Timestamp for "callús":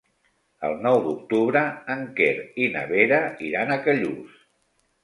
3.87-4.43